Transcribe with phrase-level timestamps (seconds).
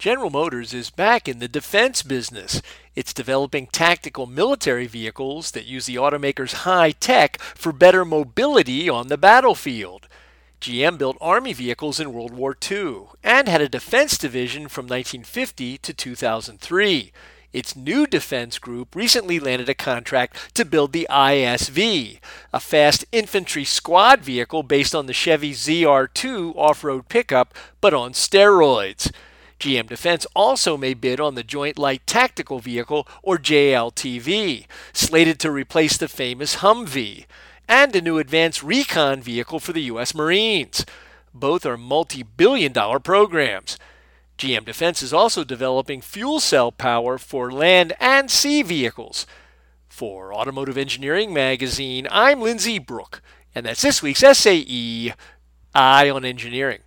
[0.00, 2.62] General Motors is back in the defense business.
[2.96, 9.08] It's developing tactical military vehicles that use the automaker's high tech for better mobility on
[9.08, 10.08] the battlefield.
[10.58, 15.76] GM built Army vehicles in World War II and had a defense division from 1950
[15.76, 17.12] to 2003.
[17.52, 22.20] Its new defense group recently landed a contract to build the ISV,
[22.54, 28.14] a fast infantry squad vehicle based on the Chevy ZR2 off road pickup, but on
[28.14, 29.12] steroids.
[29.60, 34.64] GM Defense also may bid on the Joint Light Tactical Vehicle, or JLTV,
[34.94, 37.26] slated to replace the famous Humvee,
[37.68, 40.14] and a new advanced recon vehicle for the U.S.
[40.14, 40.86] Marines.
[41.34, 43.76] Both are multi billion dollar programs.
[44.38, 49.26] GM Defense is also developing fuel cell power for land and sea vehicles.
[49.88, 53.20] For Automotive Engineering Magazine, I'm Lindsay Brooke,
[53.54, 55.12] and that's this week's SAE
[55.74, 56.80] Eye on Engineering.